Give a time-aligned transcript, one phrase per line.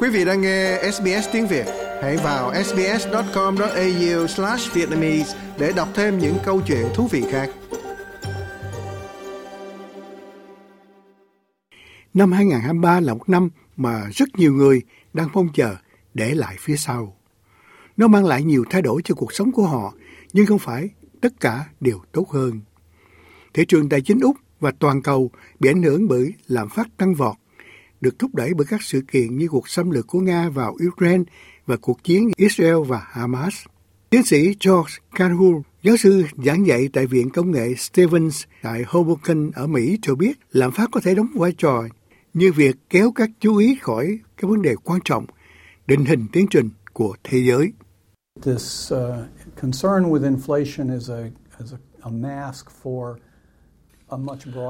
[0.00, 1.66] Quý vị đang nghe SBS tiếng Việt,
[2.02, 7.50] hãy vào sbs.com.au/vietnamese để đọc thêm những câu chuyện thú vị khác.
[12.14, 15.76] Năm 2023 là một năm mà rất nhiều người đang mong chờ
[16.14, 17.16] để lại phía sau.
[17.96, 19.94] Nó mang lại nhiều thay đổi cho cuộc sống của họ,
[20.32, 20.88] nhưng không phải
[21.20, 22.60] tất cả đều tốt hơn.
[23.54, 27.14] Thị trường tài chính Úc và toàn cầu bị ảnh hưởng bởi lạm phát tăng
[27.14, 27.36] vọt,
[28.00, 31.24] được thúc đẩy bởi các sự kiện như cuộc xâm lược của Nga vào Ukraine
[31.66, 33.54] và cuộc chiến Israel và Hamas.
[34.10, 39.50] Tiến sĩ George Carhull, giáo sư giảng dạy tại Viện Công nghệ Stevens tại Hoboken
[39.54, 41.82] ở Mỹ cho biết lạm phát có thể đóng vai trò
[42.34, 45.26] như việc kéo các chú ý khỏi các vấn đề quan trọng,
[45.86, 47.72] định hình tiến trình của thế giới.
[48.42, 49.00] This uh,
[49.62, 53.14] concern with inflation is a, is a, a mask for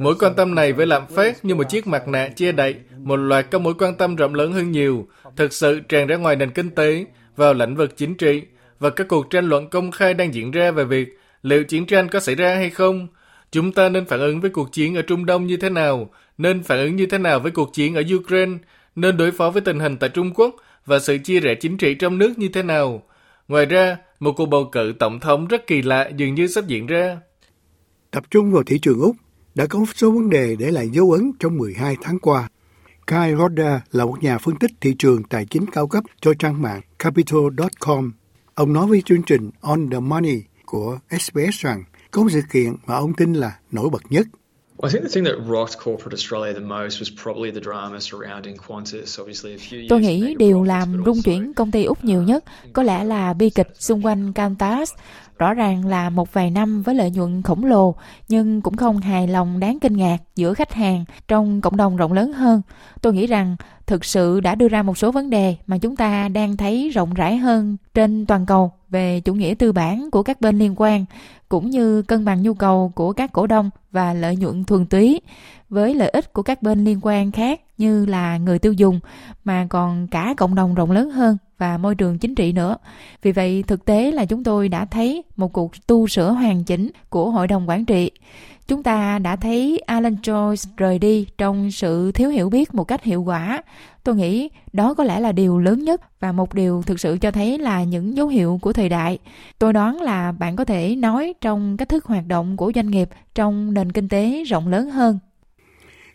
[0.00, 3.16] Mối quan tâm này với lạm phát như một chiếc mặt nạ che đậy một
[3.16, 6.50] loạt các mối quan tâm rộng lớn hơn nhiều, thực sự tràn ra ngoài nền
[6.50, 7.04] kinh tế,
[7.36, 8.42] vào lĩnh vực chính trị,
[8.78, 12.08] và các cuộc tranh luận công khai đang diễn ra về việc liệu chiến tranh
[12.08, 13.08] có xảy ra hay không,
[13.50, 16.62] chúng ta nên phản ứng với cuộc chiến ở Trung Đông như thế nào, nên
[16.62, 18.52] phản ứng như thế nào với cuộc chiến ở Ukraine,
[18.96, 21.94] nên đối phó với tình hình tại Trung Quốc và sự chia rẽ chính trị
[21.94, 23.02] trong nước như thế nào.
[23.48, 26.86] Ngoài ra, một cuộc bầu cử tổng thống rất kỳ lạ dường như sắp diễn
[26.86, 27.18] ra.
[28.10, 29.16] Tập trung vào thị trường Úc,
[29.54, 32.48] đã có một số vấn đề để lại dấu ấn trong 12 tháng qua.
[33.06, 36.62] Kai Roda là một nhà phân tích thị trường tài chính cao cấp cho trang
[36.62, 38.12] mạng Capital.com.
[38.54, 42.74] Ông nói với chương trình On the Money của SBS rằng có một sự kiện
[42.86, 44.26] mà ông tin là nổi bật nhất
[49.88, 53.50] Tôi nghĩ điều làm rung chuyển công ty Úc nhiều nhất có lẽ là bi
[53.50, 54.92] kịch xung quanh Qantas.
[55.40, 57.94] Rõ ràng là một vài năm với lợi nhuận khổng lồ,
[58.28, 62.12] nhưng cũng không hài lòng đáng kinh ngạc giữa khách hàng trong cộng đồng rộng
[62.12, 62.62] lớn hơn.
[63.02, 66.28] Tôi nghĩ rằng thực sự đã đưa ra một số vấn đề mà chúng ta
[66.28, 70.40] đang thấy rộng rãi hơn trên toàn cầu về chủ nghĩa tư bản của các
[70.40, 71.04] bên liên quan
[71.48, 75.20] cũng như cân bằng nhu cầu của các cổ đông và lợi nhuận thuần túy
[75.70, 79.00] với lợi ích của các bên liên quan khác như là người tiêu dùng,
[79.44, 82.76] mà còn cả cộng đồng rộng lớn hơn và môi trường chính trị nữa.
[83.22, 86.90] Vì vậy, thực tế là chúng tôi đã thấy một cuộc tu sửa hoàn chỉnh
[87.08, 88.10] của hội đồng quản trị.
[88.68, 93.04] Chúng ta đã thấy Alan Joyce rời đi trong sự thiếu hiểu biết một cách
[93.04, 93.62] hiệu quả.
[94.04, 97.30] Tôi nghĩ đó có lẽ là điều lớn nhất và một điều thực sự cho
[97.30, 99.18] thấy là những dấu hiệu của thời đại.
[99.58, 103.08] Tôi đoán là bạn có thể nói trong cách thức hoạt động của doanh nghiệp
[103.34, 105.18] trong nền kinh tế rộng lớn hơn.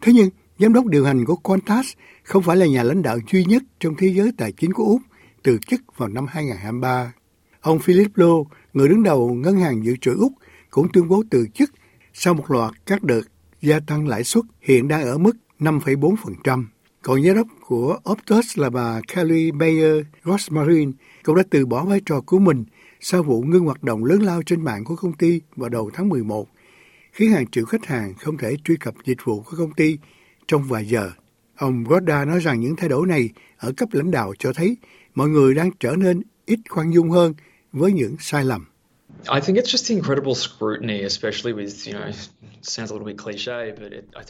[0.00, 3.44] Thế nhưng, giám đốc điều hành của Qantas không phải là nhà lãnh đạo duy
[3.44, 5.02] nhất trong thế giới tài chính của Úc
[5.42, 7.12] từ chức vào năm 2023.
[7.60, 10.32] Ông Philip Lowe, người đứng đầu Ngân hàng Dự trữ Úc,
[10.70, 11.70] cũng tuyên bố từ chức
[12.12, 13.22] sau một loạt các đợt
[13.62, 16.64] gia tăng lãi suất hiện đang ở mức 5,4%.
[17.02, 20.92] Còn giám đốc của Optus là bà Kelly Bayer Rosmarin
[21.24, 22.64] cũng đã từ bỏ vai trò của mình
[23.00, 26.08] sau vụ ngưng hoạt động lớn lao trên mạng của công ty vào đầu tháng
[26.08, 26.48] 11,
[27.12, 29.98] khiến hàng triệu khách hàng không thể truy cập dịch vụ của công ty
[30.48, 31.10] trong vài giờ.
[31.56, 34.76] Ông Rodda nói rằng những thay đổi này ở cấp lãnh đạo cho thấy
[35.14, 37.34] mọi người đang trở nên ít khoan dung hơn
[37.72, 38.66] với những sai lầm.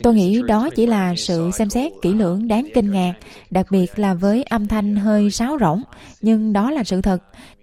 [0.02, 3.14] Tôi nghĩ đó chỉ là sự xem xét kỹ lưỡng đáng kinh ngạc,
[3.50, 5.82] đặc biệt là với âm thanh hơi sáo rỗng,
[6.20, 7.18] nhưng đó là sự thật.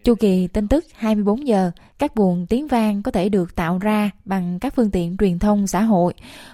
[0.07, 4.12] Chu kỳ tin tức 24 giờ, các buồn tiếng vang có thể được tạo ra
[4.25, 6.13] bằng các phương tiện truyền thông xã hội.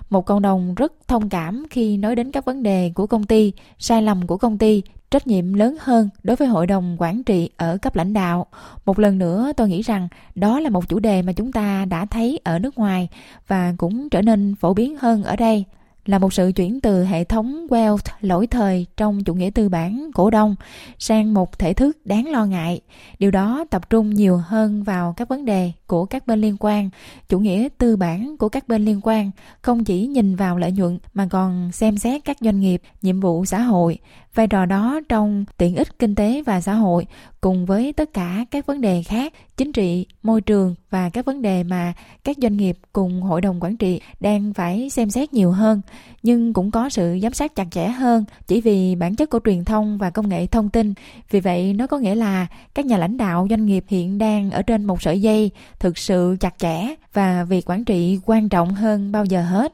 [0.09, 3.51] Một cộng đồng rất thông cảm khi nói đến các vấn đề của công ty,
[3.79, 4.81] sai lầm của công ty,
[5.11, 8.45] trách nhiệm lớn hơn đối với hội đồng quản trị ở cấp lãnh đạo.
[8.85, 12.05] Một lần nữa tôi nghĩ rằng đó là một chủ đề mà chúng ta đã
[12.05, 13.09] thấy ở nước ngoài
[13.47, 15.65] và cũng trở nên phổ biến hơn ở đây
[16.05, 20.11] là một sự chuyển từ hệ thống wealth lỗi thời trong chủ nghĩa tư bản
[20.13, 20.55] cổ đông
[20.99, 22.81] sang một thể thức đáng lo ngại.
[23.19, 26.89] Điều đó tập trung nhiều hơn vào các vấn đề của các bên liên quan.
[27.29, 30.99] Chủ nghĩa tư bản của các bên liên quan không chỉ nhìn vào lợi nhuận
[31.13, 33.99] mà còn xem xét các doanh nghiệp, nhiệm vụ xã hội,
[34.33, 37.05] vai trò đó trong tiện ích kinh tế và xã hội
[37.41, 41.41] cùng với tất cả các vấn đề khác chính trị môi trường và các vấn
[41.41, 45.51] đề mà các doanh nghiệp cùng hội đồng quản trị đang phải xem xét nhiều
[45.51, 45.81] hơn
[46.23, 49.65] nhưng cũng có sự giám sát chặt chẽ hơn chỉ vì bản chất của truyền
[49.65, 50.93] thông và công nghệ thông tin.
[51.29, 54.61] Vì vậy nó có nghĩa là các nhà lãnh đạo doanh nghiệp hiện đang ở
[54.61, 59.11] trên một sợi dây thực sự chặt chẽ và việc quản trị quan trọng hơn
[59.11, 59.73] bao giờ hết.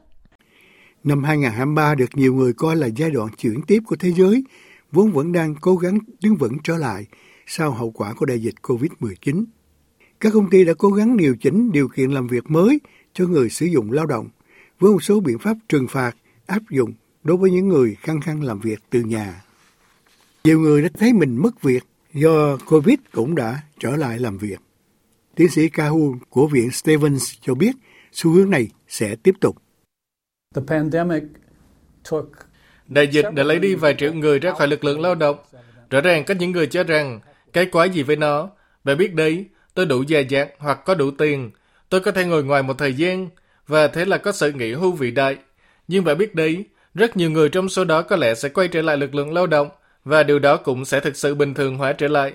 [1.04, 4.44] Năm 2023 được nhiều người coi là giai đoạn chuyển tiếp của thế giới,
[4.92, 7.06] vốn vẫn đang cố gắng đứng vững trở lại
[7.46, 9.44] sau hậu quả của đại dịch COVID-19.
[10.20, 12.80] Các công ty đã cố gắng điều chỉnh điều kiện làm việc mới
[13.12, 14.28] cho người sử dụng lao động
[14.80, 16.16] với một số biện pháp trừng phạt
[16.46, 16.92] áp dụng
[17.22, 19.42] đối với những người khăng khăng làm việc từ nhà.
[20.44, 24.60] Nhiều người đã thấy mình mất việc do Covid cũng đã trở lại làm việc.
[25.34, 27.72] Tiến sĩ Cahu của Viện Stevens cho biết
[28.12, 29.56] xu hướng này sẽ tiếp tục.
[32.88, 35.36] Đại dịch đã lấy đi vài triệu người ra khỏi lực lượng lao động.
[35.90, 37.20] Rõ ràng có những người cho rằng
[37.52, 38.50] cái quái gì với nó.
[38.84, 39.44] Bạn biết đấy,
[39.74, 41.50] tôi đủ già dặn hoặc có đủ tiền.
[41.88, 43.28] Tôi có thể ngồi ngoài một thời gian
[43.70, 45.36] và thế là có sự nghỉ hưu vĩ đại.
[45.88, 46.64] Nhưng bạn biết đấy,
[46.94, 49.46] rất nhiều người trong số đó có lẽ sẽ quay trở lại lực lượng lao
[49.46, 49.68] động
[50.04, 52.32] và điều đó cũng sẽ thực sự bình thường hóa trở lại.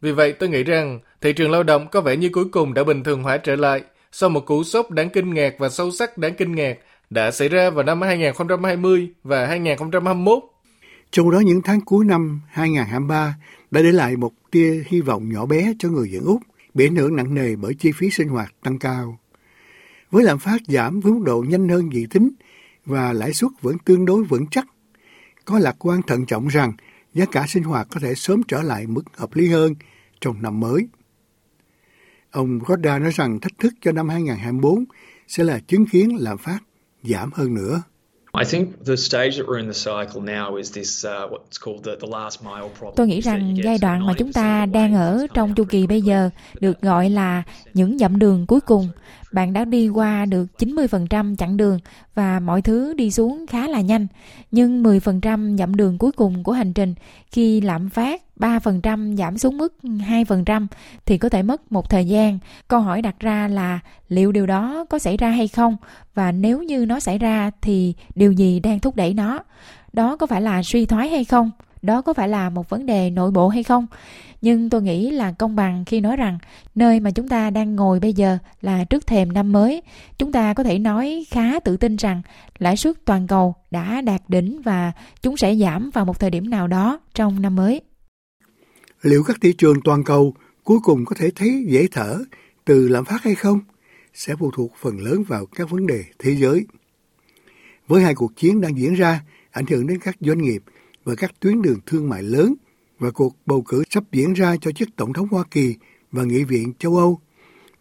[0.00, 2.84] Vì vậy tôi nghĩ rằng thị trường lao động có vẻ như cuối cùng đã
[2.84, 3.82] bình thường hóa trở lại
[4.12, 6.78] sau một cú sốc đáng kinh ngạc và sâu sắc đáng kinh ngạc
[7.10, 10.38] đã xảy ra vào năm 2020 và 2021.
[11.10, 13.34] Trong đó những tháng cuối năm 2023
[13.70, 16.40] đã để lại một tia hy vọng nhỏ bé cho người dân Úc
[16.74, 19.18] bị ảnh hưởng nặng nề bởi chi phí sinh hoạt tăng cao.
[20.10, 22.30] Với lạm phát giảm với mức độ nhanh hơn dự tính
[22.86, 24.66] và lãi suất vẫn tương đối vững chắc,
[25.44, 26.72] có lạc quan thận trọng rằng
[27.14, 29.74] giá cả sinh hoạt có thể sớm trở lại mức hợp lý hơn
[30.20, 30.88] trong năm mới.
[32.30, 34.84] Ông Rodda nói rằng thách thức cho năm 2024
[35.28, 36.58] sẽ là chứng kiến lạm phát
[37.02, 37.82] giảm hơn nữa.
[42.96, 46.30] Tôi nghĩ rằng giai đoạn mà chúng ta đang ở trong chu kỳ bây giờ
[46.60, 47.42] được gọi là
[47.74, 48.88] những dặm đường cuối cùng.
[49.32, 51.78] Bạn đã đi qua được 90% chặng đường
[52.14, 54.06] và mọi thứ đi xuống khá là nhanh.
[54.50, 56.94] Nhưng 10% dặm đường cuối cùng của hành trình,
[57.30, 60.66] khi lạm phát 3% giảm xuống mức 2%
[61.06, 62.38] thì có thể mất một thời gian.
[62.68, 65.76] Câu hỏi đặt ra là liệu điều đó có xảy ra hay không?
[66.14, 69.38] Và nếu như nó xảy ra thì điều gì đang thúc đẩy nó?
[69.92, 71.50] Đó có phải là suy thoái hay không?
[71.82, 73.86] Đó có phải là một vấn đề nội bộ hay không?
[74.42, 76.38] Nhưng tôi nghĩ là công bằng khi nói rằng
[76.74, 79.82] nơi mà chúng ta đang ngồi bây giờ là trước thềm năm mới.
[80.18, 82.22] Chúng ta có thể nói khá tự tin rằng
[82.58, 84.92] lãi suất toàn cầu đã đạt đỉnh và
[85.22, 87.80] chúng sẽ giảm vào một thời điểm nào đó trong năm mới
[89.02, 90.34] liệu các thị trường toàn cầu
[90.64, 92.18] cuối cùng có thể thấy dễ thở
[92.64, 93.60] từ lạm phát hay không
[94.14, 96.66] sẽ phụ thuộc phần lớn vào các vấn đề thế giới.
[97.88, 100.62] Với hai cuộc chiến đang diễn ra, ảnh hưởng đến các doanh nghiệp
[101.04, 102.54] và các tuyến đường thương mại lớn
[102.98, 105.74] và cuộc bầu cử sắp diễn ra cho chức tổng thống Hoa Kỳ
[106.12, 107.20] và Nghị viện châu Âu,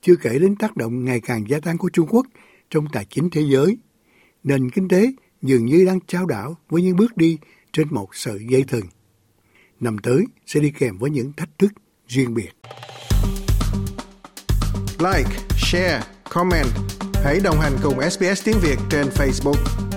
[0.01, 2.25] chưa kể đến tác động ngày càng gia tăng của Trung Quốc
[2.69, 3.77] trong tài chính thế giới.
[4.44, 5.12] Nền kinh tế
[5.42, 7.38] dường như đang trao đảo với những bước đi
[7.74, 8.86] trên một sợi dây thừng
[9.80, 11.71] năm tới sẽ đi kèm với những thách thức
[12.07, 12.51] riêng biệt.
[15.00, 16.68] Like, share, comment.
[17.24, 19.88] Hãy đồng hành cùng SBS tiếng Việt trên Facebook.